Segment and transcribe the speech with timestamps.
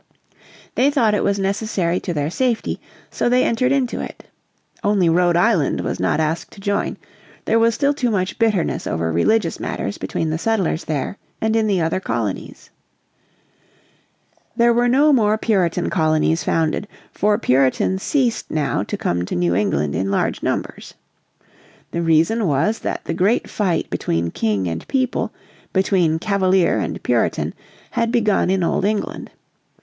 [0.73, 4.23] They thought it was necessary to their safety, so they entered into it.
[4.83, 6.97] Only Rhode Island was not asked to join;
[7.45, 11.67] there was still too much bitterness over religious matters between the settlers there and in
[11.67, 12.71] the other colonies.
[14.57, 19.53] There were no more Puritan colonies founded, for Puritans ceased now to come to New
[19.53, 20.95] England in large numbers.
[21.91, 25.31] The reason was that the great fight between King and People,
[25.73, 27.53] between Cavalier and Puritan
[27.91, 29.29] had begun in old England.